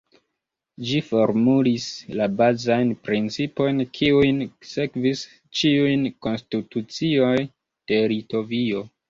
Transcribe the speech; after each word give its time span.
Ĝi 0.91 1.01
formulis 1.09 1.83
la 2.19 2.27
bazajn 2.39 2.93
principojn 3.09 3.83
kiujn 3.99 4.41
sekvis 4.71 5.23
ĉiujn 5.61 6.09
konstitucioj 6.29 7.31
de 7.93 8.03
Litovio. 8.17 8.85